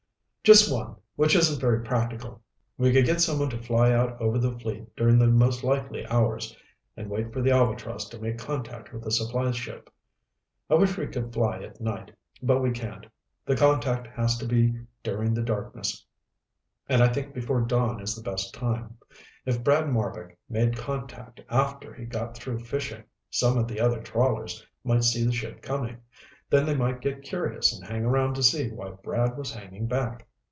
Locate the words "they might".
26.65-26.99